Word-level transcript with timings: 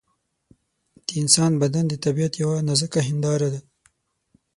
د 1.07 1.09
انسان 1.21 1.51
بدن 1.63 1.85
د 1.89 1.93
طبیعت 2.05 2.33
یوه 2.43 2.57
نازکه 2.67 2.99
هنداره 3.09 3.47
ده. 3.53 3.61